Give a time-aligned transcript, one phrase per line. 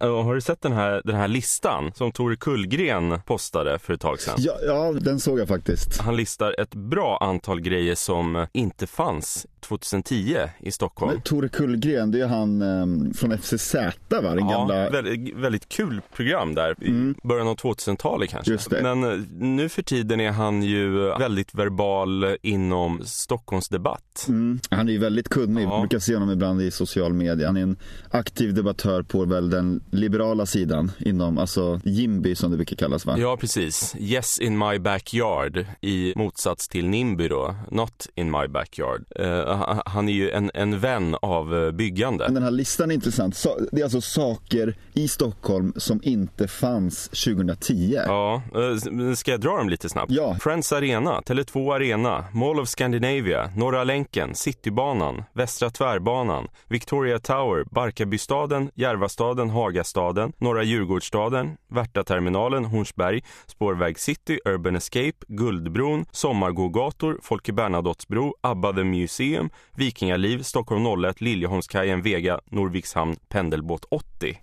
[0.00, 4.20] Har du sett den här, den här listan som Tore Kullgren postade för ett tag
[4.20, 4.34] sedan?
[4.38, 6.00] Ja, ja, den såg jag faktiskt.
[6.00, 11.12] Han listar ett bra antal grejer som inte fanns 2010 i Stockholm.
[11.12, 13.74] Men Tore Kullgren, det är han um, från FCZ
[14.08, 14.20] va?
[14.20, 14.90] Den ja, gamla...
[14.90, 17.14] väldigt, väldigt kul program där mm.
[17.24, 18.52] i början av 2000-talet kanske.
[18.52, 18.82] Just det.
[18.82, 24.26] Men uh, nu för tiden är han ju väldigt verbal inom Stockholmsdebatt.
[24.28, 24.60] Mm.
[24.70, 25.80] Han är ju väldigt kunnig, ja.
[25.80, 27.46] brukar se honom ibland i social media.
[27.46, 27.76] Han är en
[28.10, 33.18] aktiv debattör på väl den liberala sidan inom, alltså Jimby som det brukar kallas va?
[33.18, 33.94] Ja, precis.
[33.98, 39.04] Yes in my backyard i motsats till Nimby då, not in my backyard.
[39.20, 42.28] Uh, han är ju en, en vän av eh, byggande.
[42.28, 43.46] Den här listan är intressant.
[43.72, 48.00] det är alltså saker i Stockholm som inte fanns 2010.
[48.06, 50.12] Ja, uh, ska jag dra dem lite snabbt?
[50.12, 50.36] Ja.
[50.40, 58.70] Friends Arena, Tele2 Arena, Mall of Scandinavia, Norra länken, Citybanan, Västra tvärbanan, Victoria Tower, Barkarbystaden,
[58.74, 68.72] Järvastaden, Hagastaden, Norra Djurgårdsstaden, Värtaterminalen, Hornsberg, Spårväg City, Urban Escape, Guldbron, Sommargågator, Folke Bernadottsbro, Abba
[68.72, 74.38] the Museum, Vikingaliv, Stockholm 01, Liljeholmskajen, Vega, Norvikshamn, Pendelbåt 80.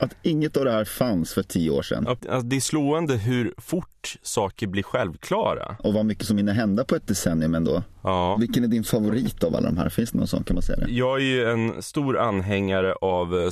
[0.00, 2.06] Att inget av det här fanns för tio år sedan.
[2.06, 5.76] Alltså, det är slående hur fort saker blir självklara.
[5.78, 7.82] Och vad mycket som hinner hända på ett decennium ändå.
[8.02, 8.36] Ja.
[8.40, 9.88] Vilken är din favorit av alla de här?
[9.88, 10.92] Finns det någon sån kan man säga det?
[10.92, 13.50] Jag är ju en stor anhängare av eh,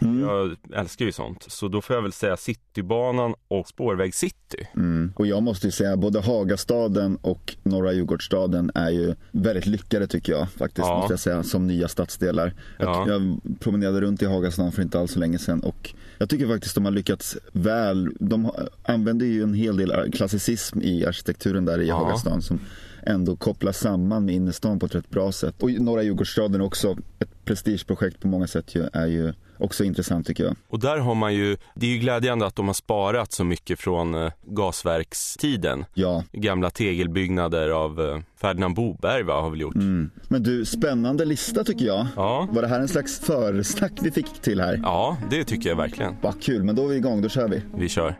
[0.00, 0.20] Mm.
[0.20, 1.44] Jag älskar ju sånt.
[1.48, 4.68] Så då får jag väl säga Citybanan och Spårväg City.
[4.74, 5.12] Mm.
[5.16, 10.32] Och jag måste ju säga både Hagastaden och Norra Djurgårdsstaden är ju väldigt lyckade tycker
[10.32, 10.86] jag faktiskt.
[10.86, 10.98] Ja.
[10.98, 12.54] Måste jag säga som nya stadsdelar.
[12.78, 13.08] Ja.
[13.08, 16.46] Jag, jag promenerade runt i Hagastaden för inte alls så länge sedan och jag tycker
[16.46, 18.10] faktiskt de har lyckats väl.
[18.20, 18.50] De
[18.82, 21.96] använder ju en hel del klassicism i arkitekturen där i ja.
[21.96, 22.60] Hagastaden som
[23.02, 25.62] ändå kopplas samman med innerstan på ett rätt bra sätt.
[25.62, 30.44] Och Norra Djurgårdsstaden också, ett prestigeprojekt på många sätt ju, är ju också intressant tycker
[30.44, 30.56] jag.
[30.68, 33.80] Och där har man ju, det är ju glädjande att de har sparat så mycket
[33.80, 35.84] från eh, gasverkstiden.
[35.94, 36.24] Ja.
[36.32, 39.74] Gamla tegelbyggnader av eh, Ferdinand Boberg va, har väl gjort.
[39.74, 40.10] Mm.
[40.28, 42.06] Men du, spännande lista tycker jag.
[42.16, 42.48] Ja.
[42.50, 44.80] Var det här en slags försnack vi fick till här?
[44.82, 46.16] Ja, det tycker jag verkligen.
[46.22, 47.62] Vad kul, men då är vi igång, då kör vi.
[47.76, 48.16] Vi kör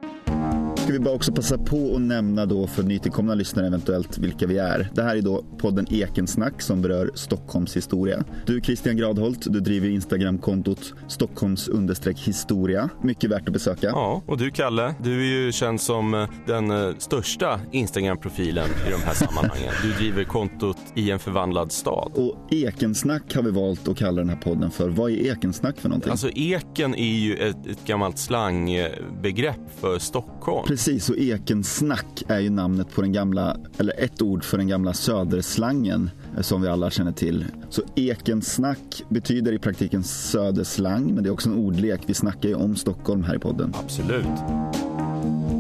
[0.83, 4.59] ska vi bara också passa på att nämna då för nytillkomna lyssnare eventuellt vilka vi
[4.59, 4.89] är.
[4.95, 8.25] Det här är då podden Ekensnack som berör Stockholms historia.
[8.47, 11.71] Du Christian Gradholt, du driver Instagramkontot Stockholms
[12.17, 12.89] historia.
[13.03, 13.87] Mycket värt att besöka.
[13.87, 18.91] Ja, och du Kalle, du är ju känd som eh, den eh, största Instagram-profilen i
[18.91, 19.73] de här sammanhangen.
[19.83, 22.13] Du driver kontot i en förvandlad stad.
[22.15, 24.89] Och Ekensnack har vi valt att kalla den här podden för.
[24.89, 26.11] Vad är Ekensnack för någonting?
[26.11, 30.67] Alltså Eken är ju ett, ett gammalt slangbegrepp för Stockholm.
[30.73, 34.93] Precis, och ekensnack är ju namnet på den gamla, eller ett ord för den gamla
[34.93, 37.47] söderslangen eh, som vi alla känner till.
[37.71, 42.01] Så ekensnack betyder i praktiken söderslang, men det är också en ordlek.
[42.07, 43.73] Vi snackar ju om Stockholm här i podden.
[43.85, 44.27] Absolut.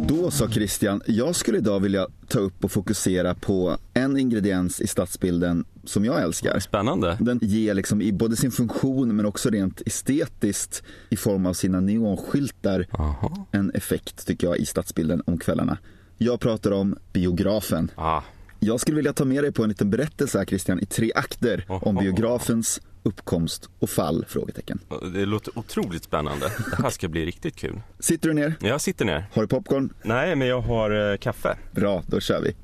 [0.09, 4.87] Då sa Christian, jag skulle idag vilja ta upp och fokusera på en ingrediens i
[4.87, 6.59] stadsbilden som jag älskar.
[6.59, 7.17] Spännande.
[7.21, 11.81] Den ger liksom i både sin funktion men också rent estetiskt i form av sina
[11.81, 13.47] neonskyltar Aha.
[13.53, 15.79] en effekt tycker jag i stadsbilden om kvällarna.
[16.19, 17.91] Jag pratar om biografen.
[17.95, 18.23] Ah.
[18.61, 21.67] Jag skulle vilja ta med dig på en liten berättelse här Christian i tre akter
[21.69, 24.25] oh, om biografens uppkomst och fall?
[24.29, 24.79] Frågetecken.
[25.15, 26.47] Det låter otroligt spännande.
[26.71, 27.81] Det här ska bli riktigt kul.
[27.99, 28.55] Sitter du ner?
[28.61, 29.27] Jag sitter ner.
[29.33, 29.93] Har du popcorn?
[30.03, 31.57] Nej, men jag har eh, kaffe.
[31.73, 32.57] Bra, då kör vi.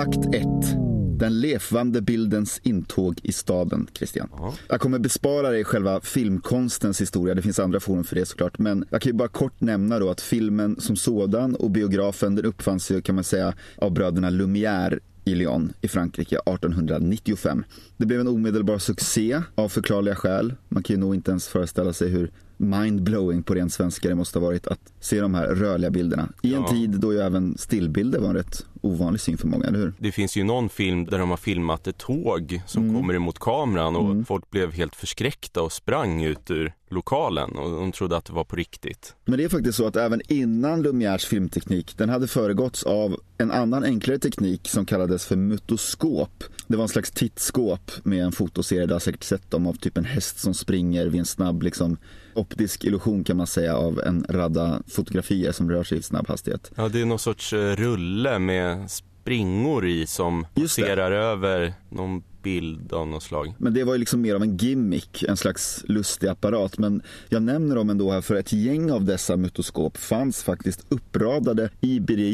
[0.00, 0.91] Akt 1
[1.22, 4.28] den levande bildens intåg i staden, Christian.
[4.32, 4.54] Aha.
[4.68, 8.58] Jag kommer bespara dig själva filmkonstens historia, det finns andra forum för det såklart.
[8.58, 12.44] Men jag kan ju bara kort nämna då att filmen som sådan och biografen den
[12.44, 17.64] uppfanns ju kan man säga av bröderna Lumière i Lyon i Frankrike 1895.
[17.96, 20.54] Det blev en omedelbar succé av förklarliga skäl.
[20.68, 22.30] Man kan ju nog inte ens föreställa sig hur
[22.62, 26.28] mindblowing på ren svenska det måste ha varit att se de här rörliga bilderna.
[26.42, 26.68] I en ja.
[26.68, 29.92] tid då ju även stillbilder var en rätt ovanlig syn för många, eller hur?
[29.98, 32.96] Det finns ju någon film där de har filmat ett tåg som mm.
[32.96, 34.24] kommer emot kameran och mm.
[34.24, 38.44] folk blev helt förskräckta och sprang ut ur lokalen och de trodde att det var
[38.44, 39.14] på riktigt.
[39.24, 43.50] Men det är faktiskt så att även innan Lumières filmteknik, den hade föregåtts av en
[43.50, 46.44] annan enklare teknik som kallades för mutoskop.
[46.66, 49.98] Det var en slags tittskåp med en fotoserie, du har säkert sett dem, av typ
[49.98, 51.96] en häst som springer vid en snabb liksom,
[52.34, 56.70] optisk illusion kan man säga av en radda fotografier som rör sig i snabb hastighet.
[56.74, 62.92] Ja, det är någon sorts eh, rulle med springor i som passerar över någon bild
[62.92, 63.54] av något slag.
[63.58, 66.78] Men det var ju liksom mer av en gimmick, en slags lustig apparat.
[66.78, 71.70] Men jag nämner dem ändå här för ett gäng av dessa mytoskop fanns faktiskt uppradade
[71.80, 72.32] i Birger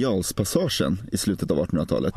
[1.12, 2.14] i slutet av 1800-talet.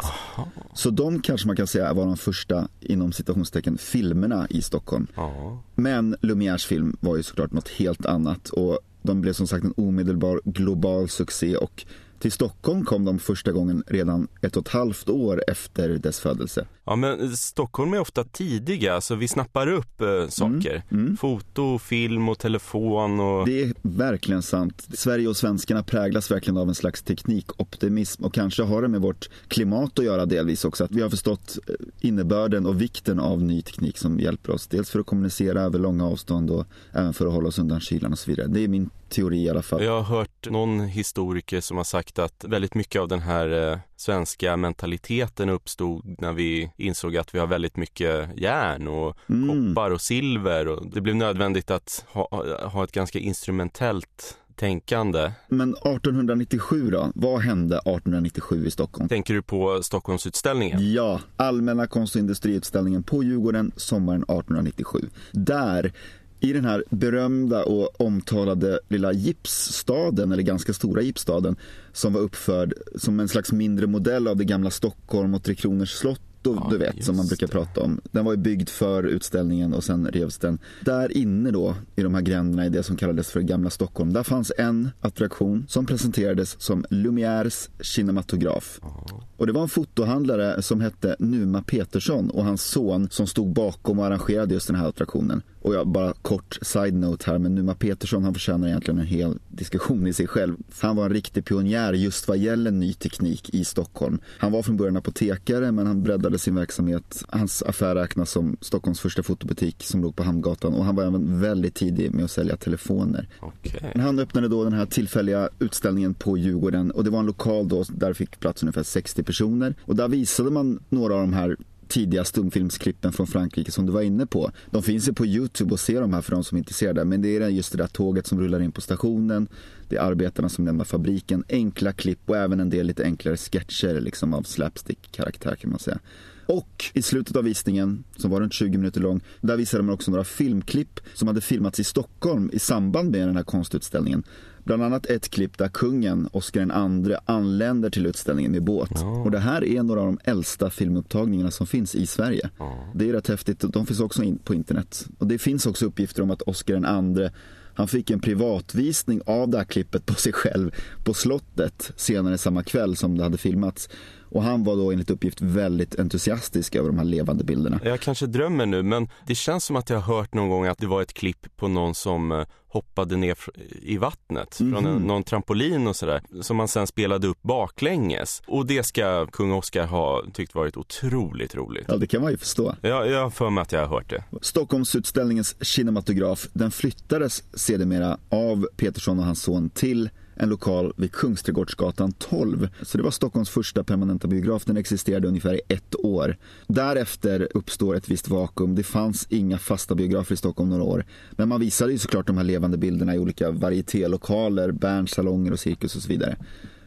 [0.73, 5.07] Så de kanske man kan säga var de första, inom citationstecken, filmerna i Stockholm.
[5.15, 5.63] Aha.
[5.75, 9.73] Men Lumières film var ju såklart något helt annat och de blev som sagt en
[9.77, 11.85] omedelbar global succé och
[12.21, 16.67] till Stockholm kom de första gången redan ett och ett halvt år efter dess födelse.
[16.85, 20.83] Ja, men Stockholm är ofta tidiga, så vi snappar upp eh, saker.
[20.89, 21.17] Mm, mm.
[21.17, 23.19] Foto, film och telefon.
[23.19, 23.45] Och...
[23.45, 24.87] Det är verkligen sant.
[24.93, 29.29] Sverige och svenskarna präglas verkligen av en slags teknikoptimism och kanske har det med vårt
[29.47, 30.83] klimat att göra delvis också.
[30.83, 34.67] Att vi har förstått eh, innebörden och vikten av ny teknik som hjälper oss.
[34.67, 38.11] Dels för att kommunicera över långa avstånd och även för att hålla oss undan kylan
[38.11, 38.47] och så vidare.
[38.47, 39.83] Det är min teori i alla fall.
[39.83, 43.79] Jag har hört någon historiker som har sagt att väldigt mycket av den här eh,
[43.95, 49.49] svenska mentaliteten uppstod när vi insåg att vi har väldigt mycket järn och mm.
[49.49, 52.27] koppar och silver och det blev nödvändigt att ha,
[52.67, 55.31] ha ett ganska instrumentellt tänkande.
[55.47, 57.11] Men 1897 då?
[57.15, 59.09] Vad hände 1897 i Stockholm?
[59.09, 60.93] Tänker du på Stockholmsutställningen?
[60.93, 64.99] Ja, Allmänna konst och industriutställningen på Djurgården sommaren 1897.
[65.31, 65.93] Där
[66.41, 71.55] i den här berömda och omtalade lilla gipsstaden, eller ganska stora gipsstaden,
[71.93, 75.91] som var uppförd som en slags mindre modell av det gamla Stockholm och Tre Kronors
[75.91, 77.53] slott då, ja, du vet, som man brukar det.
[77.53, 78.01] prata om.
[78.11, 80.59] Den var ju byggd för utställningen och sen revs den.
[80.85, 84.23] Där inne då, i de här gränderna i det som kallades för Gamla Stockholm, där
[84.23, 88.79] fanns en attraktion som presenterades som Lumières kinematograf.
[88.81, 89.05] Ja.
[89.37, 93.99] Och det var en fotohandlare som hette Numa Petersson och hans son som stod bakom
[93.99, 95.41] och arrangerade just den här attraktionen.
[95.61, 100.07] Och jag bara kort side-note här, men Numa Petersson han förtjänar egentligen en hel diskussion
[100.07, 100.55] i sig själv.
[100.81, 104.19] Han var en riktig pionjär just vad gäller ny teknik i Stockholm.
[104.37, 107.23] Han var från början apotekare men han breddade sin verksamhet.
[107.29, 111.41] Hans affär räknas som Stockholms första fotobutik som låg på Hamngatan och han var även
[111.41, 113.27] väldigt tidig med att sälja telefoner.
[113.41, 114.01] Okay.
[114.01, 117.83] Han öppnade då den här tillfälliga utställningen på Djurgården och det var en lokal då
[117.89, 121.57] där fick plats ungefär 60 personer och där visade man några av de här
[121.91, 124.51] tidiga stumfilmsklippen från Frankrike som du var inne på.
[124.69, 127.05] De finns ju på Youtube och ser de här för de som är intresserade.
[127.05, 129.47] Men det är just det där tåget som rullar in på stationen.
[129.89, 131.43] Det är arbetarna som lämnar fabriken.
[131.49, 135.99] Enkla klipp och även en del lite enklare sketcher liksom av slapstick-karaktär kan man säga.
[136.45, 140.11] Och i slutet av visningen, som var runt 20 minuter lång, där visade man också
[140.11, 144.23] några filmklipp som hade filmats i Stockholm i samband med den här konstutställningen.
[144.63, 148.91] Bland annat ett klipp där kungen, Oscar II, anländer till utställningen med båt.
[148.93, 149.21] Ja.
[149.21, 152.49] Och det här är några av de äldsta filmupptagningarna som finns i Sverige.
[152.57, 152.91] Ja.
[152.95, 153.59] Det är rätt häftigt.
[153.59, 155.07] De finns också in på internet.
[155.17, 157.29] Och det finns också uppgifter om att Oscar II
[157.73, 160.71] han fick en privatvisning av det här klippet på sig själv
[161.03, 163.89] på slottet senare samma kväll som det hade filmats.
[164.31, 167.79] Och han var då enligt uppgift väldigt entusiastisk över de här levande bilderna.
[167.83, 170.77] Jag kanske drömmer nu men det känns som att jag har hört någon gång att
[170.77, 173.37] det var ett klipp på någon som eh, hoppade ner
[173.81, 175.07] i vattnet mm från en, mhm.
[175.07, 178.41] någon trampolin och sådär som man sen spelade upp baklänges.
[178.47, 181.85] Och det ska kung Oscar ha tyckt varit otroligt roligt.
[181.87, 182.75] Ja, det kan man ju förstå.
[182.81, 184.23] Ja, jag har för mig att jag har hört det.
[184.41, 190.09] Stockholmsutställningens kinematograf, den flyttades sedermera av Petersson och hans son till
[190.41, 192.69] en lokal vid Kungsträdgårdsgatan 12.
[192.81, 194.65] Så det var Stockholms första permanenta biograf.
[194.65, 196.37] Den existerade ungefär i ett år.
[196.67, 198.75] Därefter uppstår ett visst vakuum.
[198.75, 201.05] Det fanns inga fasta biografer i Stockholm några år.
[201.31, 205.59] Men man visade ju såklart de här levande bilderna i olika varietélokaler, Berns salonger och
[205.59, 206.37] cirkus och så vidare.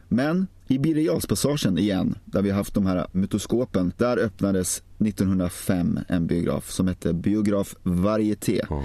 [0.08, 6.26] Men i Birger igen, där vi har haft de här mytoskopen, där öppnades 1905 en
[6.26, 8.60] biograf som hette Biograf Varieté.
[8.70, 8.84] Mm.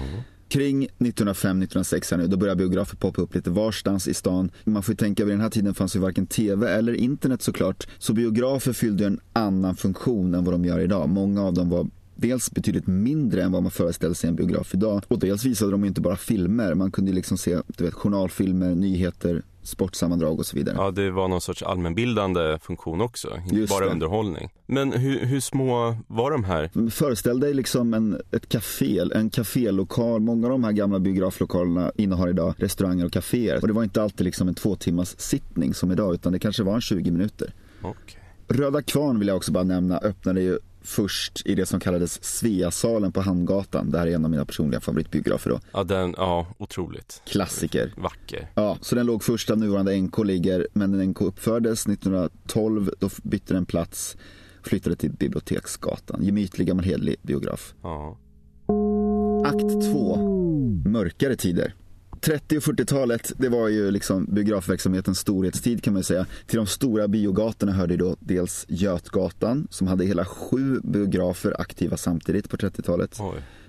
[0.50, 4.50] Kring 1905-1906 nu, då börjar biografer poppa upp lite varstans i stan.
[4.64, 7.86] Man får ju tänka, vid den här tiden fanns ju varken tv eller internet såklart.
[7.98, 11.08] Så biografer fyllde en annan funktion än vad de gör idag.
[11.08, 15.02] Många av dem var dels betydligt mindre än vad man föreställer sig en biograf idag.
[15.08, 19.42] Och dels visade de inte bara filmer, man kunde liksom se du vet, journalfilmer, nyheter,
[19.62, 20.76] sportsammandrag och så vidare.
[20.78, 23.90] Ja, det var någon sorts allmänbildande funktion också, inte Just bara det.
[23.90, 24.50] underhållning.
[24.66, 26.90] Men hur, hur, små var de här?
[26.90, 30.20] Föreställ dig liksom en, ett café, en kafélokal.
[30.20, 33.60] Många av de här gamla biograflokalerna innehar idag restauranger och kaféer.
[33.60, 36.62] Och det var inte alltid liksom en två timmars sittning som idag, utan det kanske
[36.62, 37.54] var en 20 minuter.
[37.82, 38.20] Okay.
[38.48, 43.12] Röda Kvarn vill jag också bara nämna öppnade ju först i det som kallades Sveasalen
[43.12, 43.90] på Hamngatan.
[43.90, 45.60] Det här är en av mina personliga favoritbiografer då.
[45.72, 47.22] Ja, den, ja, otroligt.
[47.26, 47.94] Klassiker.
[47.96, 48.50] Vacker.
[48.54, 53.10] Ja, så den låg först där nuvarande NK ligger, men när NK uppfördes 1912, då
[53.22, 54.16] bytte den plats,
[54.62, 56.24] flyttade till Biblioteksgatan.
[56.24, 57.74] Gemytlig gammal hedlig biograf.
[57.82, 58.18] Ja.
[59.46, 60.16] Akt 2,
[60.84, 61.74] Mörkare tider.
[62.20, 66.26] 30 och 40-talet, det var ju liksom biografverksamhetens storhetstid kan man säga.
[66.46, 72.50] Till de stora biogatorna hörde då dels Götgatan som hade hela sju biografer aktiva samtidigt
[72.50, 73.18] på 30-talet.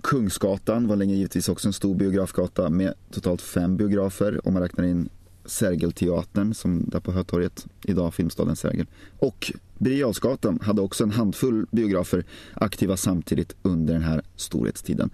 [0.02, 4.86] Kungsgatan var länge givetvis också en stor biografgata med totalt fem biografer om man räknar
[4.86, 5.10] in
[5.46, 8.88] Sergelteatern som där på Hötorget, idag Filmstaden Sergel.
[9.20, 15.10] Och Birger hade också en handfull biografer aktiva samtidigt under den här storhetstiden.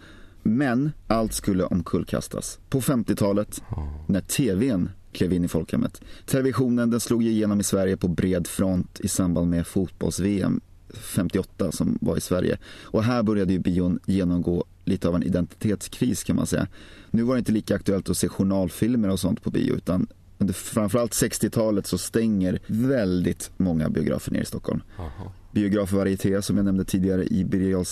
[0.48, 2.60] Men allt skulle omkullkastas.
[2.70, 3.62] På 50-talet,
[4.08, 6.01] när tvn klev in i folkhemmet.
[6.25, 10.62] Televisionen den slog igenom i Sverige på bred front i samband med fotbolls-VM
[10.94, 12.58] 58 som var i Sverige.
[12.84, 16.68] Och här började ju bion genomgå lite av en identitetskris kan man säga.
[17.12, 20.54] Nu var det inte lika aktuellt att se journalfilmer och sånt på bio utan under
[20.54, 24.82] framförallt 60-talet så stänger väldigt många biografer ner i Stockholm.
[25.00, 25.32] Aha.
[25.51, 27.86] Biograf Varieté som jag nämnde tidigare i Birger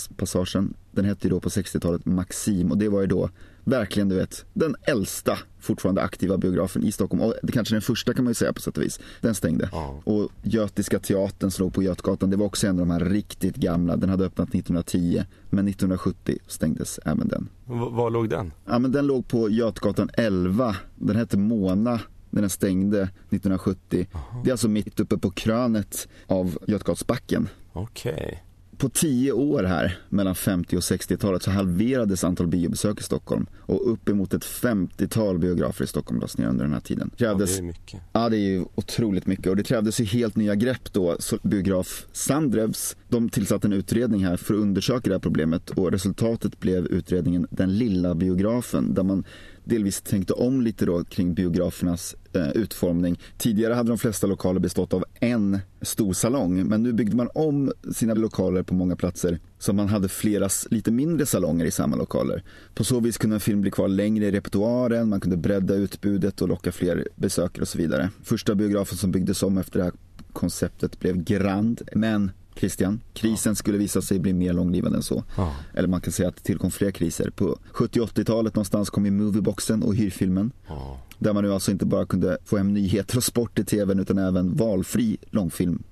[0.91, 3.29] Den hette ju då på 60-talet Maxim och det var ju då
[3.63, 8.13] verkligen du vet den äldsta fortfarande aktiva biografen i Stockholm och det kanske den första
[8.13, 8.99] kan man ju säga på sätt och vis.
[9.21, 9.69] Den stängde.
[9.71, 10.01] Ja.
[10.03, 13.55] Och Götiska teatern som låg på Götgatan det var också en av de här riktigt
[13.55, 13.95] gamla.
[13.95, 17.49] Den hade öppnat 1910 men 1970 stängdes även den.
[17.65, 18.51] V var låg den?
[18.65, 20.75] Ja men den låg på Götgatan 11.
[20.95, 21.99] Den hette Mona
[22.35, 24.07] när den stängde 1970.
[24.11, 24.41] Aha.
[24.43, 27.49] Det är alltså mitt uppe på krönet av Götgatsbacken.
[27.73, 28.13] Okej.
[28.13, 28.37] Okay.
[28.77, 33.45] På tio år här, mellan 50 och 60-talet, så halverades antal biobesök i Stockholm.
[33.57, 37.11] Och uppemot ett 50-tal biografer i Stockholm lades ner under den här tiden.
[37.17, 38.01] Krävdes, ja, det är mycket.
[38.13, 39.47] Ja, det är ju otroligt mycket.
[39.47, 41.15] Och det krävdes ju helt nya grepp då.
[41.19, 45.69] Så biograf Sandrevs, de tillsatte en utredning här för att undersöka det här problemet.
[45.69, 48.93] Och resultatet blev utredningen Den lilla biografen.
[48.93, 49.23] Där man
[49.65, 53.19] delvis tänkte om lite då kring biografernas eh, utformning.
[53.37, 57.71] Tidigare hade de flesta lokaler bestått av en stor salong men nu byggde man om
[57.93, 62.43] sina lokaler på många platser så man hade flera lite mindre salonger i samma lokaler.
[62.73, 66.41] På så vis kunde en film bli kvar längre i repertoaren, man kunde bredda utbudet
[66.41, 68.09] och locka fler besökare och så vidare.
[68.23, 69.93] Första biografen som byggdes om efter det här
[70.33, 73.01] konceptet blev Grand men Christian.
[73.13, 73.55] Krisen ja.
[73.55, 75.23] skulle visa sig bli mer långlivad än så.
[75.37, 75.55] Ja.
[75.73, 77.29] Eller man kan säga att det tillkom fler kriser.
[77.29, 80.51] På 70 80-talet någonstans kom ju movieboxen och hyrfilmen.
[80.67, 80.99] Ja.
[81.19, 84.17] Där man nu alltså inte bara kunde få hem nyheter och sport i tvn utan
[84.17, 85.83] även valfri långfilm.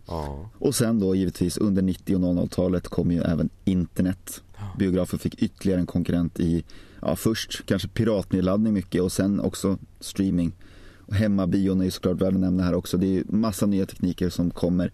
[0.57, 4.41] Och sen då givetvis under 90 och 00-talet kom ju även internet.
[4.77, 6.63] Biografer fick ytterligare en konkurrent i,
[7.01, 10.51] ja först kanske piratnedladdning mycket och sen också streaming.
[11.05, 12.97] Och hemmabion är ju såklart värd att nämna här också.
[12.97, 14.91] Det är massa nya tekniker som kommer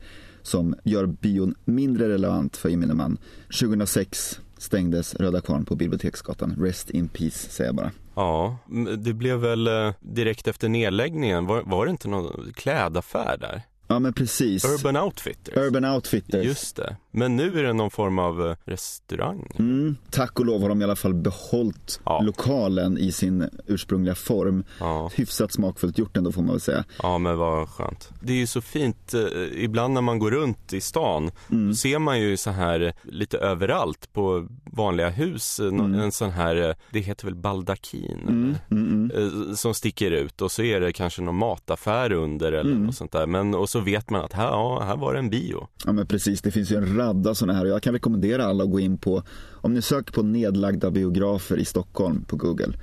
[0.49, 3.17] som gör bion mindre relevant för gemene man.
[3.59, 6.55] 2006 stängdes Röda Kvarn på Biblioteksgatan.
[6.59, 7.91] Rest in peace säger jag bara.
[8.15, 8.57] Ja,
[8.97, 13.61] det blev väl eh, direkt efter nedläggningen, var, var det inte någon klädaffär där?
[13.91, 14.65] Ja men precis.
[14.65, 15.57] Urban Outfitters.
[15.57, 16.45] Urban Outfitters.
[16.45, 16.95] Just det.
[17.11, 19.51] Men nu är det någon form av eh, restaurang.
[19.59, 22.21] Mm, tack och lov har de i alla fall behållit ja.
[22.21, 24.63] lokalen i sin ursprungliga form.
[24.79, 25.11] Ja.
[25.15, 26.83] Hyfsat smakfullt gjort ändå får man väl säga.
[27.03, 28.09] Ja men vad skönt.
[28.21, 31.73] Det är ju så fint, eh, ibland när man går runt i stan mm.
[31.73, 35.95] ser man ju så här lite överallt på vanliga hus mm.
[35.95, 39.55] en sån här, det heter väl baldakin mm, mm, mm.
[39.55, 43.27] som sticker ut och så är det kanske någon mataffär under eller något sånt där.
[43.27, 45.67] Men och så så vet man att här, ja, här var det en bio.
[45.85, 48.63] Ja men precis, det finns ju en radda sådana här och jag kan rekommendera alla
[48.63, 52.73] att gå in på, om ni söker på nedlagda biografer i Stockholm på Google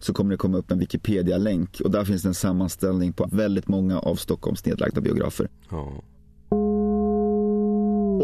[0.00, 3.68] så kommer det komma upp en Wikipedia-länk och där finns det en sammanställning på väldigt
[3.68, 5.48] många av Stockholms nedlagda biografer.
[5.70, 6.02] Ja.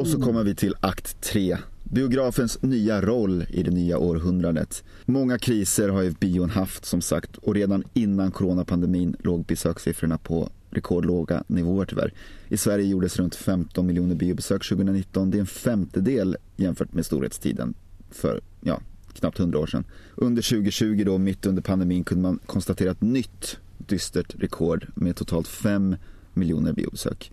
[0.01, 1.57] Och så kommer vi till akt 3.
[1.85, 4.85] Biografens nya roll i det nya århundradet.
[5.05, 10.51] Många kriser har ju bion haft som sagt och redan innan coronapandemin låg besökssiffrorna på
[10.71, 12.13] rekordlåga nivåer tyvärr.
[12.49, 15.31] I Sverige gjordes runt 15 miljoner biobesök 2019.
[15.31, 17.75] Det är en femtedel jämfört med storhetstiden
[18.11, 18.81] för ja,
[19.13, 19.85] knappt 100 år sedan.
[20.15, 25.49] Under 2020 då, mitt under pandemin, kunde man konstatera ett nytt dystert rekord med totalt
[25.49, 25.97] 5
[26.35, 27.33] miljoner biobesök.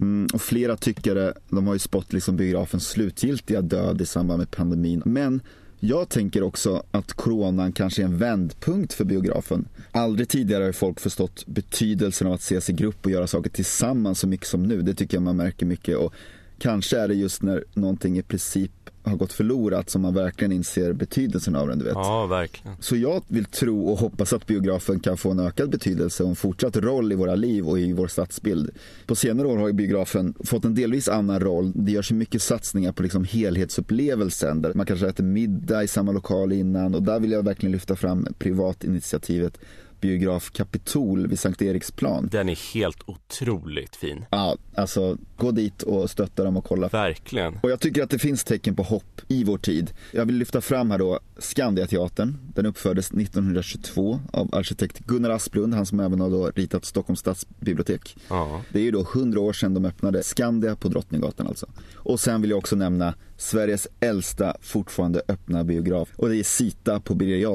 [0.00, 4.50] Mm, och flera tyckare, de har ju spått liksom biografens slutgiltiga död i samband med
[4.50, 5.02] pandemin.
[5.04, 5.40] Men
[5.80, 9.68] jag tänker också att coronan kanske är en vändpunkt för biografen.
[9.92, 14.20] Aldrig tidigare har folk förstått betydelsen av att ses i grupp och göra saker tillsammans
[14.20, 14.82] så mycket som nu.
[14.82, 16.14] Det tycker jag man märker mycket och
[16.58, 18.72] kanske är det just när någonting i princip
[19.10, 21.78] har gått förlorat som man verkligen inser betydelsen av den.
[21.78, 21.94] Du vet.
[21.94, 22.76] Ja, verkligen.
[22.80, 26.36] Så jag vill tro och hoppas att biografen kan få en ökad betydelse och en
[26.36, 28.70] fortsatt roll i våra liv och i vår stadsbild.
[29.06, 31.72] På senare år har ju biografen fått en delvis annan roll.
[31.74, 36.12] Det görs ju mycket satsningar på liksom helhetsupplevelsen där man kanske äter middag i samma
[36.12, 39.58] lokal innan och där vill jag verkligen lyfta fram privatinitiativet
[40.06, 42.28] biograf Kapitol vid Sankt Eriksplan.
[42.32, 44.24] Den är helt otroligt fin.
[44.30, 46.88] Ja, alltså gå dit och stötta dem och kolla.
[46.88, 47.58] Verkligen.
[47.62, 49.90] Och jag tycker att det finns tecken på hopp i vår tid.
[50.12, 52.38] Jag vill lyfta fram här då Skandiateatern.
[52.54, 58.16] Den uppfördes 1922 av arkitekt Gunnar Asplund, han som även har då ritat Stockholms stadsbibliotek.
[58.28, 58.62] Ja.
[58.72, 61.66] Det är ju då 100 år sedan de öppnade Skandia på Drottninggatan alltså.
[61.94, 66.08] Och sen vill jag också nämna Sveriges äldsta fortfarande öppna biograf.
[66.16, 67.46] Och det är Sita på Birger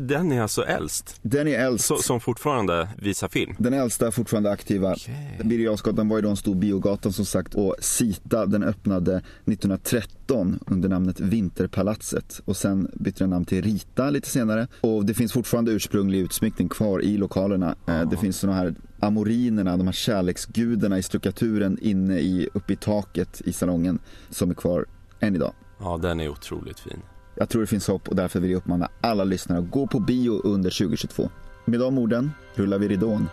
[0.00, 1.18] Den är alltså äldst?
[1.22, 1.86] Den är äldst.
[1.86, 3.54] Så, som fortfarande visar film?
[3.58, 4.92] Den äldsta fortfarande aktiva.
[4.92, 5.14] Okay.
[5.44, 10.88] Birger var ju då en stor biogata som sagt och Sita den öppnade 1913 under
[10.88, 14.68] namnet Vinterpalatset och sen bytte den namn till Rita lite senare.
[14.80, 17.76] Och det finns fortfarande ursprunglig utsmyckning kvar i lokalerna.
[17.86, 18.04] Ja.
[18.04, 23.42] Det finns sådana här amorinerna, de här kärleksgudarna i stuckaturen inne i, uppe i taket
[23.44, 23.98] i salongen
[24.30, 24.86] som är kvar
[25.20, 25.52] än idag.
[25.80, 27.02] Ja, den är otroligt fin.
[27.36, 30.00] Jag tror det finns hopp och därför vill jag uppmana alla lyssnare att gå på
[30.00, 31.30] bio under 2022.
[31.64, 33.28] Med de orden rullar vi ridån.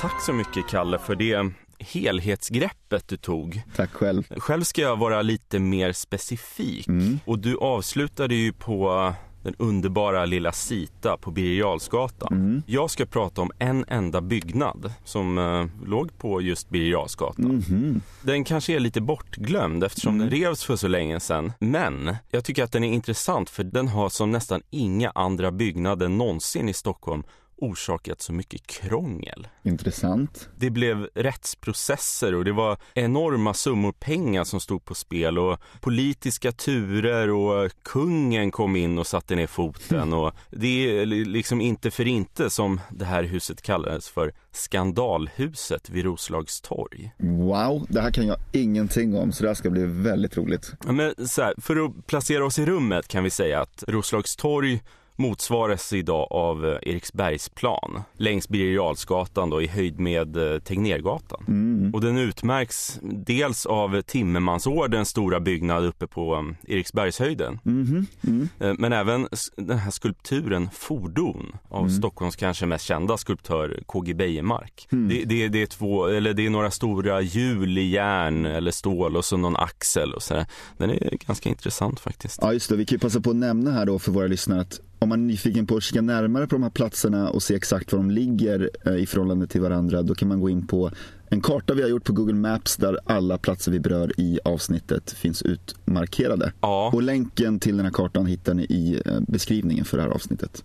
[0.00, 3.62] Tack så mycket Kalle för det helhetsgreppet du tog.
[3.76, 4.22] Tack själv.
[4.36, 6.88] Själv ska jag vara lite mer specifik.
[6.88, 7.18] Mm.
[7.24, 12.62] Och du avslutade ju på den underbara lilla Sita på Birger mm.
[12.66, 18.00] Jag ska prata om en enda byggnad som uh, låg på just Birger mm.
[18.22, 20.28] Den kanske är lite bortglömd eftersom mm.
[20.28, 21.52] den revs för så länge sedan.
[21.58, 26.08] Men jag tycker att den är intressant för den har som nästan inga andra byggnader
[26.08, 27.22] någonsin i Stockholm
[27.60, 29.48] orsakat så mycket krångel.
[29.62, 30.48] Intressant.
[30.56, 36.52] Det blev rättsprocesser och det var enorma summor pengar som stod på spel och politiska
[36.52, 42.06] turer och kungen kom in och satte ner foten och det är liksom inte för
[42.06, 47.12] inte som det här huset kallades för skandalhuset vid Roslagstorg.
[47.18, 50.72] Wow, det här kan jag ingenting om så det här ska bli väldigt roligt.
[50.84, 54.80] Men så här, för att placera oss i rummet kan vi säga att Roslagstorg
[55.18, 61.44] motsvaras idag av eh, Eriksbergsplan längs Birger då i höjd med eh, Tegnérgatan.
[61.48, 61.94] Mm.
[61.94, 67.60] Och den utmärks dels av Timmermansordens stora byggnad uppe på um, Eriksbergshöjden.
[67.66, 68.06] Mm.
[68.26, 68.48] Mm.
[68.78, 71.90] Men även den här skulpturen Fordon av mm.
[71.90, 74.88] Stockholms kanske mest kända skulptör KG Beijemark.
[74.92, 75.08] Mm.
[75.08, 79.16] Det, det, det, är två, eller det är några stora hjul i järn eller stål
[79.16, 80.44] och så någon axel och så.
[80.76, 82.38] Den är ganska intressant faktiskt.
[82.42, 84.60] Ja just det, vi kan ju passa på att nämna här då för våra lyssnare
[84.60, 87.54] att om man är nyfiken på att kika närmare på de här platserna och se
[87.54, 90.90] exakt var de ligger eh, i förhållande till varandra, då kan man gå in på
[91.30, 95.10] en karta vi har gjort på Google Maps där alla platser vi berör i avsnittet
[95.10, 96.52] finns utmarkerade.
[96.60, 96.90] Ja.
[96.94, 100.64] Och länken till den här kartan hittar ni i eh, beskrivningen för det här avsnittet.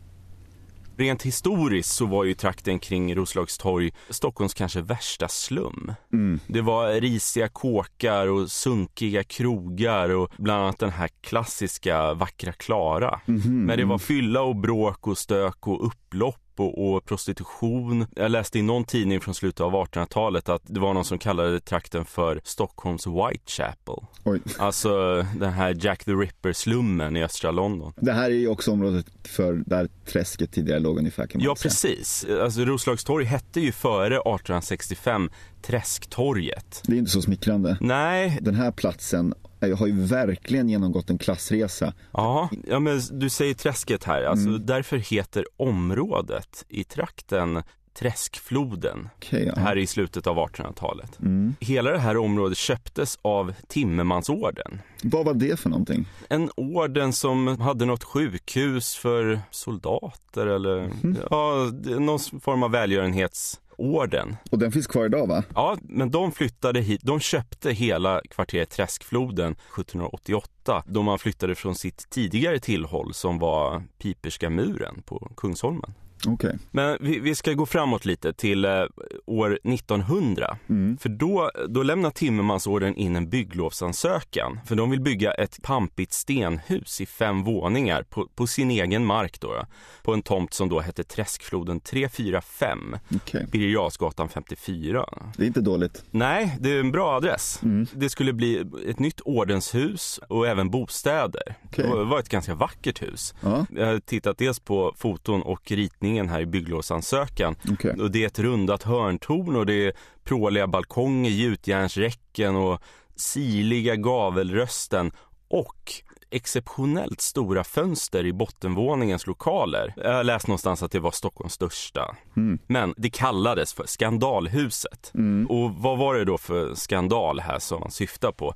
[0.98, 5.94] Rent historiskt så var ju trakten kring Roslagstorg Stockholms kanske värsta slum.
[6.14, 6.40] Mm.
[6.48, 13.22] Det var risiga kåkar och sunkiga krogar och bland annat den här klassiska vackra Klara.
[13.28, 13.66] Mm -hmm.
[13.66, 18.06] Men det var fylla och bråk och stök och upplopp och, och, prostitution.
[18.16, 21.60] Jag läste i någon tidning från slutet av 1800-talet att det var någon som kallade
[21.60, 23.96] trakten för Stockholms Whitechapel.
[24.24, 24.42] Oj.
[24.58, 27.94] Alltså den här Jack the Ripper-slummen i östra London.
[27.96, 31.56] Det här är ju också området för där träsket tidigare låg ungefär kan man Ja,
[31.56, 31.70] säga.
[31.70, 32.26] precis.
[32.42, 35.30] Alltså Roslagstorg hette ju före 1865
[35.62, 36.82] Träsktorget.
[36.88, 37.78] Det är inte så smickrande.
[37.82, 38.38] Nej.
[38.42, 39.34] Den här platsen
[39.72, 41.94] har ju verkligen genomgått en klassresa.
[42.12, 44.24] Ja, ja men du säger träsket här.
[44.24, 44.66] Alltså, mm.
[44.66, 49.54] Därför heter området i trakten Träskfloden okay, ja.
[49.58, 51.20] här i slutet av 1800-talet.
[51.20, 51.56] Mm.
[51.60, 54.82] Hela det här området köptes av Timmermansorden.
[55.04, 56.06] Vad var det för någonting?
[56.30, 61.18] En orden som hade något sjukhus för soldater eller mm.
[61.30, 64.36] ja, någon form av välgörenhets orden.
[64.52, 65.44] Och den finns kvar idag va?
[65.56, 71.76] Ja, men de flyttade hit, de köpte hela kvarteret Träskfloden 1788 då man flyttade från
[71.76, 75.94] sitt tidigare tillhåll som var Piperska muren på Kungsholmen.
[76.28, 76.54] Okay.
[76.72, 78.86] Men vi, vi, ska gå framåt lite till eh,
[79.26, 80.58] år 1900.
[80.70, 80.98] Mm.
[80.98, 84.60] För då, då lämnar Timmermansorden in en bygglovsansökan.
[84.66, 89.40] För de vill bygga ett pampigt stenhus i fem våningar på, på sin egen mark.
[89.40, 89.66] Då,
[90.04, 92.98] på en tomt som då hette Träskfloden 345.
[93.16, 93.46] Okay.
[93.52, 95.06] Birger 54.
[95.38, 96.04] Det är inte dåligt.
[96.12, 97.60] Nej, det är en bra adress.
[97.64, 97.88] Mm.
[97.94, 101.56] Det skulle bli ett nytt ordenshus och även bostäder.
[101.66, 101.86] Okay.
[101.86, 103.34] Det var ett ganska vackert hus.
[103.42, 103.66] Ja.
[103.70, 107.56] Jag har tittat dels på foton och ritningar ritningen här i bygglovsansökan.
[107.72, 107.92] Okay.
[108.02, 112.82] Och det är ett rundat hörntorn och det är pråliga balkonger, gjutjärnsräcken och
[113.16, 115.12] siliga gavelrösten
[115.50, 115.92] och
[116.32, 119.94] exceptionellt stora fönster i bottenvåningens lokaler.
[119.98, 122.16] Jag har läst någonstans att det var Stockholms största.
[122.38, 122.60] Mm.
[122.68, 125.12] Men det kallades för skandalhuset.
[125.16, 125.48] Mm.
[125.48, 128.54] Och vad var det då för skandal här som man syftar på?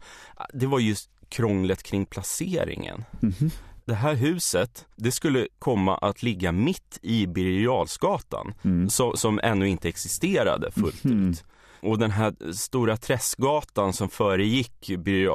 [0.53, 3.05] Det var just krånglet kring placeringen.
[3.21, 3.51] Mm
[3.87, 7.85] det här huset, det skulle komma att ligga mitt i Birger
[8.63, 8.89] mm.
[8.89, 11.29] so, som ännu inte existerade fullt mm.
[11.29, 11.43] ut.
[11.81, 15.29] Och den här stora träskgatan som föregick Birger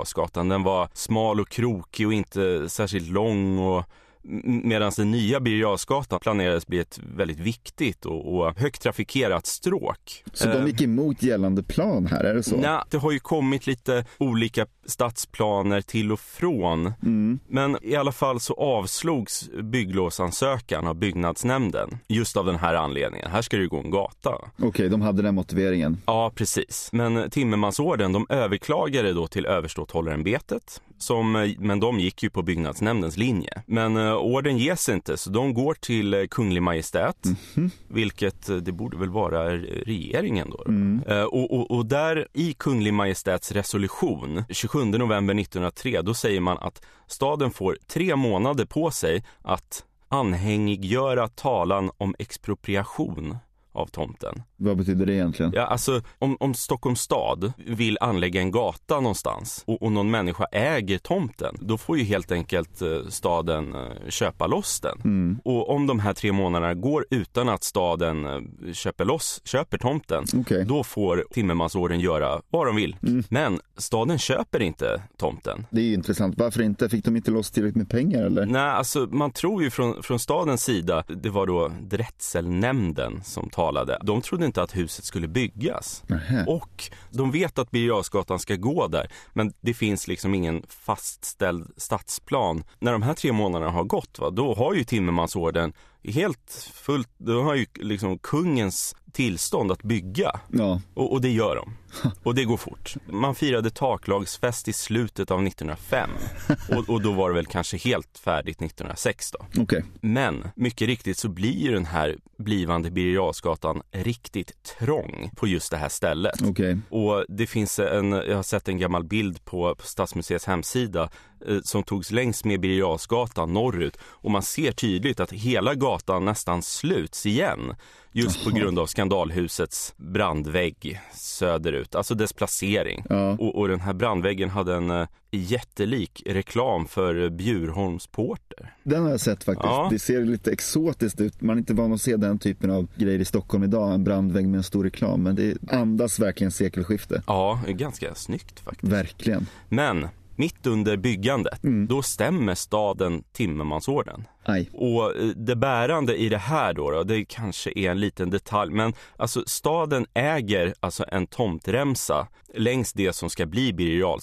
[0.48, 3.84] den var smal och krokig och inte särskilt lång och
[4.24, 10.24] Medan den nya Birger planerades bli ett väldigt viktigt och, och, högt trafikerat stråk.
[10.32, 12.56] Så de gick emot gällande plan här, är det så?
[12.56, 16.92] Nej, det har ju kommit lite olika stadsplaner till och från.
[17.02, 17.38] Mm.
[17.48, 23.30] Men i alla fall så avslogs bygglovsansökan av byggnadsnämnden just av den här anledningen.
[23.30, 24.30] Här ska det ju gå en gata.
[24.30, 26.00] Okej, okay, de hade den motiveringen.
[26.06, 26.88] Ja, precis.
[26.92, 33.62] Men Timmermansorden, de överklagade då till överståthållarämbetet som, men de gick ju på byggnadsnämndens linje.
[33.66, 37.70] Men uh, orden ges inte, så de går till uh, Kunglig Majestät, mm -hmm.
[37.88, 40.64] vilket uh, det borde väl vara regeringen då.
[40.68, 41.02] Mm.
[41.10, 46.58] Uh, och, och, och, där i Kunglig Majestäts resolution 27 november 1903, då säger man
[46.58, 53.36] att staden får tre månader på sig att anhängiggöra talan om expropriation
[53.72, 54.42] av tomten.
[54.56, 55.52] Vad betyder det egentligen?
[55.54, 60.44] Ja, alltså om, om Stockholms stad vill anlägga en gata någonstans och, och någon människa
[60.52, 65.00] äger tomten, då får ju helt enkelt eh, staden eh, köpa loss den.
[65.04, 65.38] Mm.
[65.44, 70.24] Och om de här tre månaderna går utan att staden eh, köper loss, köper tomten,
[70.34, 70.64] okay.
[70.64, 72.96] då får Timmermansorden göra vad de vill.
[73.02, 73.24] Mm.
[73.28, 75.66] Men staden köper inte tomten.
[75.70, 76.38] Det är ju intressant.
[76.38, 76.88] Varför inte?
[76.88, 78.46] Fick de inte loss tillräckligt med pengar eller?
[78.46, 83.98] Nej, alltså man tror ju från, från stadens sida, det var då drätselnämnden som talade.
[84.02, 86.02] De trodde inte att huset skulle byggas.
[86.06, 86.44] Nähä.
[86.46, 92.64] Och de vet att Birger ska gå där, men det finns liksom ingen fastställd stadsplan.
[92.78, 95.72] När de här tre månaderna har gått, va, då har ju Timmermansorden
[96.04, 100.40] helt fullt, då har ju liksom kungens tillstånd att bygga.
[100.48, 100.80] Ja.
[100.94, 101.74] Och, och, det gör de.
[102.22, 102.94] Och det går fort.
[103.06, 106.10] Man firade taklagsfest i slutet av 1905
[106.68, 109.62] och, och då var det väl kanske helt färdigt 1906 då.
[109.62, 109.82] Okay.
[110.00, 115.88] Men mycket riktigt så blir den här blivande Birger riktigt trång på just det här
[115.88, 116.42] stället.
[116.42, 116.76] Okay.
[116.90, 121.10] Och det finns en, jag har sett en gammal bild på, på Stadsmuseets hemsida
[121.48, 126.62] eh, som togs längs med Birger norrut och man ser tydligt att hela gatan nästan
[126.62, 127.74] sluts igen
[128.12, 133.04] just på grund av skandalhusets brandvägg söderut, alltså dess placering.
[133.08, 133.30] Ja.
[133.30, 138.74] Och, och, den här brandväggen hade en uh, jättelik reklam för Bjurholms Porter.
[138.82, 139.64] Den har jag sett faktiskt.
[139.64, 139.88] Ja.
[139.90, 141.40] Det ser lite exotiskt ut.
[141.40, 144.48] Man är inte van att se den typen av grejer i Stockholm idag, en brandvägg
[144.48, 145.22] med en stor reklam.
[145.22, 147.22] Men det andas verkligen sekelskifte.
[147.26, 148.92] Ja, ganska snyggt faktiskt.
[148.92, 149.46] Verkligen.
[149.68, 151.86] Men mitt under byggandet, mm.
[151.86, 154.26] då stämmer staden Timmermansorden.
[154.44, 154.70] Aj.
[154.72, 158.72] Och eh, det bärande i det här då, då, det kanske är en liten detalj,
[158.72, 164.18] men alltså staden äger alltså en tomtremsa längs det som ska bli Birger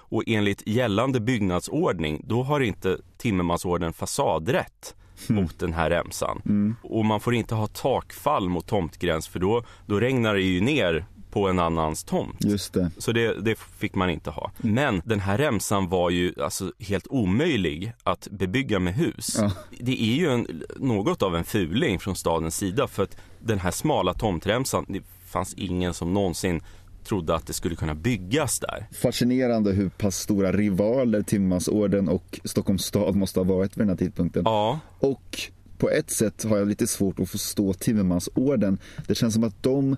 [0.00, 4.94] Och enligt gällande byggnadsordning, då har inte Timmermansorden fasadrätt
[5.28, 5.42] mm.
[5.42, 6.42] mot den här remsan.
[6.44, 6.76] Mm.
[6.82, 11.06] Och man får inte ha takfall mot tomtgräns för då, då regnar det ju ner
[11.30, 12.44] på en annans tomt.
[12.44, 12.90] Just det.
[12.98, 14.50] Så det, det, fick man inte ha.
[14.58, 19.36] Men den här remsan var ju alltså helt omöjlig att bebygga med hus.
[19.38, 19.52] Ja.
[19.80, 23.70] Det är ju en, något av en fuling från stadens sida för att den här
[23.70, 26.62] smala tomtremsan, det fanns ingen som någonsin
[27.04, 28.86] trodde att det skulle kunna byggas där.
[28.92, 33.96] Fascinerande hur pass stora rivaler Timmansorden och Stockholms stad måste ha varit vid den här
[33.96, 34.42] tidpunkten.
[34.44, 34.80] Ja.
[34.98, 35.40] Och
[35.78, 38.78] på ett sätt har jag lite svårt att förstå Timmermansorden.
[39.06, 39.96] Det känns som att de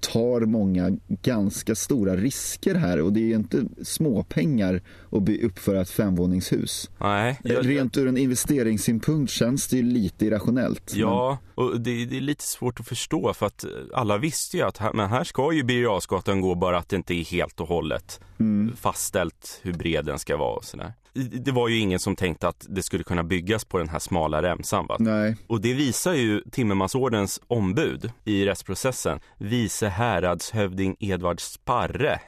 [0.00, 5.90] tar många ganska stora risker här och det är ju inte småpengar att uppföra ett
[5.90, 6.90] femvåningshus.
[6.98, 7.40] Nej.
[7.44, 10.92] Jag, Rent ur en investeringssynpunkt känns det ju lite irrationellt.
[10.94, 11.64] Ja, men...
[11.64, 14.92] och det, det, är lite svårt att förstå för att alla visste ju att här,
[14.92, 18.76] men här ska ju Birger gå bara att det inte är helt och hållet mm.
[18.76, 22.66] fastställt hur bred den ska vara och sådär det var ju ingen som tänkte att
[22.68, 24.86] det skulle kunna byggas på den här smala remsan.
[24.86, 24.96] Va?
[24.98, 25.36] Nej.
[25.46, 32.20] Och det visar ju Timmermansordens ombud i rättsprocessen, vice häradshövding Edvard Sparre.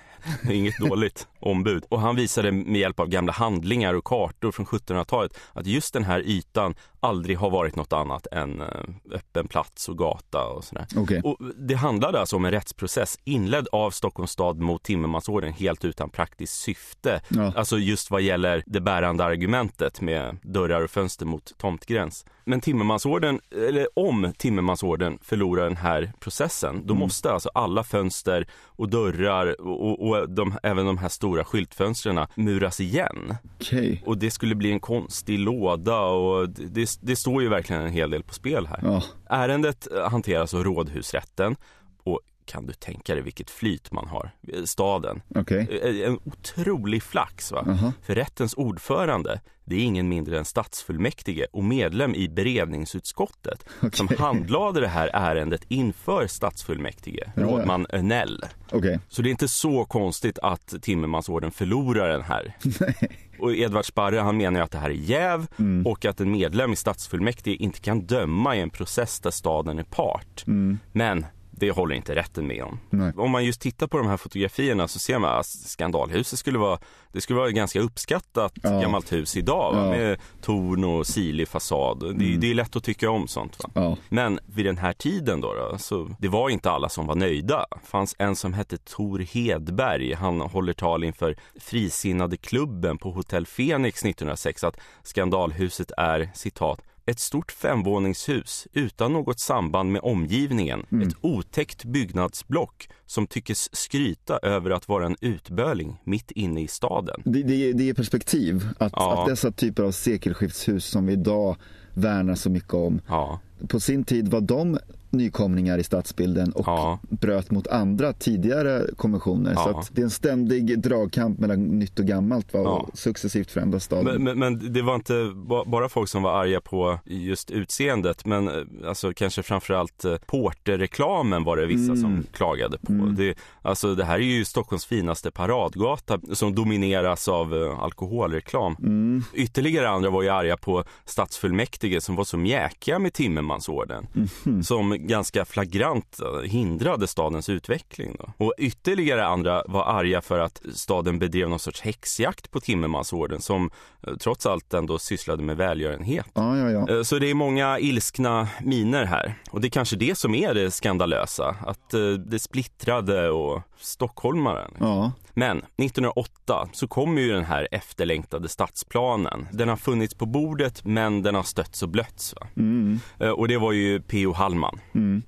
[0.50, 1.84] Inget dåligt ombud.
[1.88, 6.04] Och han visade med hjälp av gamla handlingar och kartor från 1700-talet att just den
[6.04, 8.66] här ytan aldrig har varit något annat än eh,
[9.10, 10.86] öppen plats och gata och sådär.
[10.96, 11.20] Okay.
[11.20, 16.10] Och det handlade alltså om en rättsprocess inledd av Stockholms stad mot Timmermansorden helt utan
[16.10, 17.20] praktiskt syfte.
[17.28, 17.52] Ja.
[17.56, 22.24] Alltså just vad gäller det bärande argumentet med dörrar och fönster mot tomtgräns.
[22.44, 26.98] Men Timmermansorden, eller om Timmermansorden förlorar den här processen, då mm.
[26.98, 32.80] måste alltså alla fönster och dörrar och, och de, även de här stora skyltfönstren muras
[32.80, 33.34] igen.
[33.60, 33.98] Okay.
[34.06, 38.10] Och det skulle bli en konstig låda och det, det står ju verkligen en hel
[38.10, 38.80] del på spel här.
[38.82, 39.02] Ja.
[39.30, 41.56] Ärendet hanteras av rådhusrätten
[42.04, 44.30] och kan du tänka dig vilket flyt man har,
[44.64, 45.22] staden.
[45.28, 45.66] Okay.
[46.04, 47.60] En otrolig flax va.
[47.60, 47.92] Uh -huh.
[48.02, 53.90] För rättens ordförande, det är ingen mindre än stadsfullmäktige och medlem i beredningsutskottet okay.
[53.92, 57.98] som handlade det här ärendet inför stadsfullmäktige, ja, rådman ja.
[57.98, 58.44] Önell.
[58.72, 58.98] Okay.
[59.08, 62.56] Så det är inte så konstigt att Timmermansorden förlorar den här.
[63.38, 65.86] Och Edvard Sparre han menar att det här är jäv mm.
[65.86, 69.84] och att en medlem i stadsfullmäktige inte kan döma i en process där staden är
[69.84, 70.44] part.
[70.46, 70.78] Mm.
[70.92, 71.26] Men
[71.62, 72.80] det håller inte rätten med om.
[72.90, 73.12] Nej.
[73.16, 76.78] Om man just tittar på de här fotografierna så ser man att skandalhuset skulle vara,
[77.12, 78.80] det skulle vara ett ganska uppskattat ja.
[78.80, 79.90] gammalt hus idag ja.
[79.90, 82.02] med torn och silig fasad.
[82.02, 82.18] Mm.
[82.18, 83.58] Det, det, är lätt att tycka om sånt.
[83.74, 83.96] Ja.
[84.08, 87.66] Men vid den här tiden då, då, så det var inte alla som var nöjda.
[87.70, 90.14] Det fanns en som hette Tor Hedberg.
[90.14, 97.18] Han håller tal inför Frisinnade klubben på Hotell Fenix 1906 att skandalhuset är citat ett
[97.18, 100.86] stort femvåningshus utan något samband med omgivningen.
[100.92, 101.08] Mm.
[101.08, 107.22] Ett otäckt byggnadsblock som tyckes skryta över att vara en utböling mitt inne i staden.
[107.24, 109.22] Det, det, det är perspektiv, att, ja.
[109.22, 111.56] att dessa typer av sekelskiftshus som vi idag
[111.94, 113.00] värnar så mycket om.
[113.08, 113.40] Ja.
[113.68, 114.78] På sin tid var de
[115.12, 116.98] nykomlingar i stadsbilden och ja.
[117.10, 119.52] bröt mot andra tidigare konventioner.
[119.52, 119.82] Ja.
[119.82, 122.60] Så det är en ständig dragkamp mellan nytt och gammalt va?
[122.60, 122.88] och ja.
[122.94, 124.04] successivt förändras staden.
[124.04, 125.32] Men, men, men, det var inte
[125.66, 131.44] bara folk som var arga på just utseendet men eh, alltså kanske framförallt eh, porterreklamen
[131.44, 131.96] var det vissa mm.
[131.96, 132.92] som klagade på.
[132.92, 133.14] Mm.
[133.14, 138.76] Det, alltså det här är ju Stockholms finaste paradgata som domineras av uh, alkoholreklam.
[138.78, 139.22] Mm.
[139.34, 144.06] Ytterligare andra var ju arga på stadsfullmäktige som var så mjäkiga med Timmermansorden.
[144.46, 144.62] Mm.
[144.62, 148.16] Som ganska flagrant eh, hindrade stadens utveckling.
[148.18, 148.46] Då.
[148.46, 153.70] Och ytterligare andra var arga för att staden bedrev någon sorts häxjakt på Timmermansorden som
[154.06, 156.26] eh, trots allt ändå sysslade med välgörenhet.
[156.34, 156.96] Ja, ja, ja.
[156.96, 159.34] Eh, så det är många ilskna miner här.
[159.50, 161.90] Och det är kanske det som är det skandalösa, att
[162.26, 164.70] det splittrade och stockholmaren.
[164.80, 165.12] Ja.
[165.34, 169.48] Men 1908 så kommer ju den här efterlängtade stadsplanen.
[169.52, 172.34] Den har funnits på bordet men den har stötts och blötts.
[172.56, 173.00] Mm.
[173.36, 174.32] Och det var ju P.O.
[174.32, 174.80] Hallman.
[174.94, 175.22] Mm.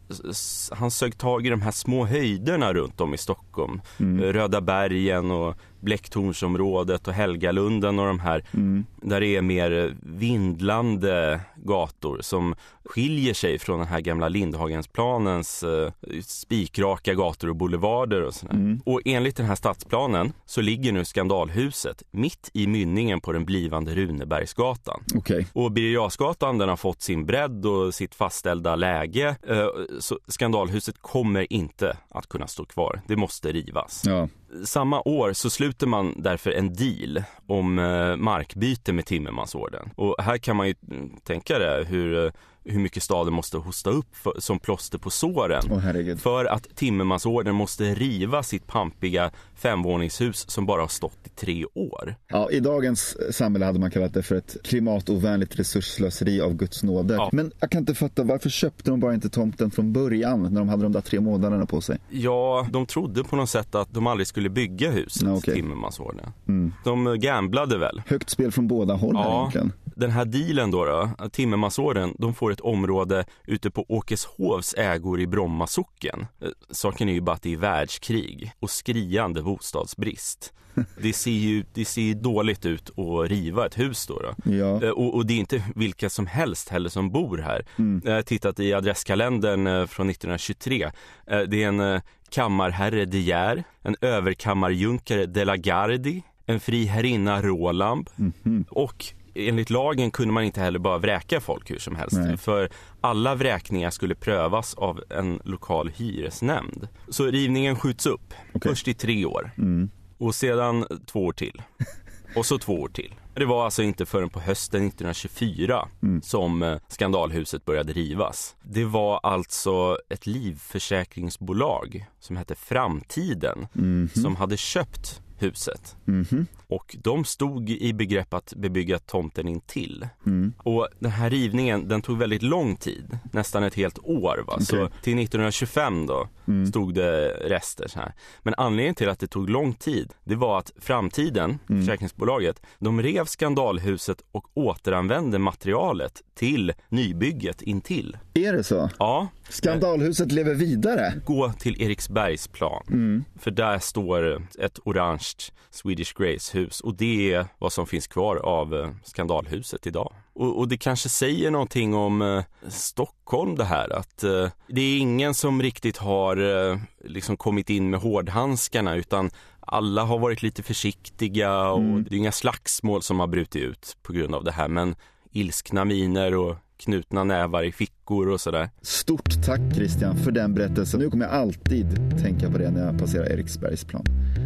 [0.71, 3.81] Han sög tag i de här små höjderna runt om i Stockholm.
[3.99, 4.23] Mm.
[4.23, 8.85] Röda bergen och Blecktornsområdet och Helgalunden och de här mm.
[9.03, 15.93] där det är mer vindlande gator som skiljer sig från den här gamla Lindhagensplanens eh,
[16.23, 18.55] spikraka gator och boulevarder och sådär.
[18.55, 18.81] Mm.
[18.85, 23.95] Och enligt den här stadsplanen så ligger nu skandalhuset mitt i mynningen på den blivande
[23.95, 25.03] Runebergsgatan.
[25.15, 25.45] Okay.
[25.53, 29.37] Och Birger den har fått sin bredd och sitt fastställda läge.
[29.49, 29.67] Eh,
[30.01, 33.01] så skandalhuset kommer inte att kunna stå kvar.
[33.07, 34.03] Det måste rivas.
[34.07, 34.29] Ja.
[34.65, 39.91] Samma år så sluter man därför en deal om eh, markbyte med Timmermansorden.
[39.97, 42.33] Och här kan man ju mm, tänka det hur eh,
[42.65, 45.63] hur mycket staden måste hosta upp för, som plåster på såren.
[45.71, 51.65] Oh, för att Timmermansorden måste riva sitt pampiga femvåningshus som bara har stått i tre
[51.65, 52.15] år.
[52.29, 57.15] Ja, I dagens samhälle hade man kallat det för ett klimatovänligt resursslöseri av Guds nåde.
[57.15, 57.29] Ja.
[57.33, 60.69] Men jag kan inte fatta, varför köpte de bara inte tomten från början när de
[60.69, 61.99] hade de där tre månaderna på sig?
[62.11, 65.55] Ja, de trodde på något sätt att de aldrig skulle bygga huset, ja, okay.
[65.55, 66.27] Timmermansorden.
[66.49, 66.73] Mm.
[66.85, 68.03] De gamblade väl.
[68.07, 69.39] Högt spel från båda håll ja.
[69.41, 69.73] egentligen.
[69.97, 75.27] Den här dealen då, då Timmermansorden, de får ett område ute på Åkeshovs ägor i
[75.27, 76.27] Bromma socken.
[76.41, 80.53] Eh, saken är ju bara att det är världskrig och skriande bostadsbrist.
[80.99, 84.19] Det ser ju det ser dåligt ut att riva ett hus då.
[84.19, 84.53] då.
[84.53, 84.83] Ja.
[84.83, 87.67] Eh, och, och, det är inte vilka som helst heller som bor här.
[87.77, 88.03] Mm.
[88.05, 90.91] Jag har tittat i adresskalendern eh, från 1923.
[91.27, 98.33] Det är en kammarherre De Geer, en överkammarjunkare De la Gardie, en friherrinna Roland mm
[98.43, 98.69] -hmm.
[98.69, 102.17] och enligt lagen kunde man inte heller bara vräka folk hur som helst.
[102.17, 102.37] Nej.
[102.37, 102.71] För
[103.01, 106.89] alla vräkningar skulle prövas av en lokal hyresnämnd.
[107.09, 108.71] Så rivningen skjuts upp, okay.
[108.71, 109.51] först i tre år.
[109.59, 109.91] Mm.
[110.19, 111.63] Och sedan två år till.
[112.37, 113.15] Och så två år till.
[113.35, 116.23] Det var alltså inte förrän på hösten 1924 mm.
[116.23, 118.57] som eh, skandalhuset började rivas.
[118.63, 124.23] Det var alltså ett livförsäkringsbolag som hette Framtiden mm -hmm.
[124.23, 125.97] som hade köpt huset.
[126.07, 126.47] Mm -hmm.
[126.75, 130.09] Och de stod i begrepp att bebygga tomten intill.
[130.27, 130.53] Mm.
[130.59, 133.19] Och den här rivningen, den tog väldigt lång tid.
[133.33, 134.45] Nästan ett helt år.
[134.47, 134.53] Va?
[134.53, 134.65] Okay.
[134.65, 136.67] Så till 1925 då mm.
[136.67, 138.13] stod det rester så här.
[138.43, 141.83] Men anledningen till att det tog lång tid, det var att Framtiden, mm.
[141.83, 148.17] försäkringsbolaget, de rev skandalhuset och återanvände materialet till nybygget intill.
[148.35, 148.91] Är det så?
[148.99, 149.29] Ja.
[149.49, 151.13] Skandalhuset lever vidare?
[151.25, 152.85] Gå till Eriksbergsplan.
[152.89, 153.25] Mm.
[153.39, 158.75] För där står ett orange Swedish Grace-hus och det är vad som finns kvar av
[158.75, 160.15] eh, skandalhuset idag.
[160.35, 164.99] Och, och, det kanske säger någonting om eh, Stockholm det här att eh, det är
[164.99, 166.37] ingen som riktigt har
[166.71, 172.05] eh, liksom kommit in med hårdhandskarna utan alla har varit lite försiktiga och mm.
[172.05, 174.97] det är inga slagsmål som har brutit ut på grund av det här men
[175.33, 178.71] ilskna miner och knutna nävar i fickor och sådär.
[178.83, 181.01] Stort tack Christian för den berättelsen.
[181.01, 181.87] Nu kommer jag alltid
[182.23, 184.05] tänka på det när jag passerar Eriksbergsplan.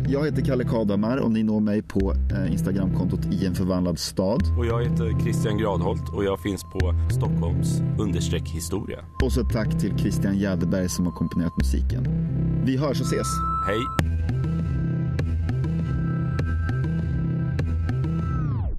[0.08, 4.42] Jag heter Kalle Kadamar och ni når mig på eh, Instagramkontot i en förvandlad stad.
[4.58, 9.04] Och jag heter Christian Gradholt och jag finns på Stockholms understreck historia.
[9.22, 12.06] Och så tack till Christian Jäderberg som har komponerat musiken.
[12.64, 13.26] Vi hörs och ses.
[13.66, 14.08] Hej!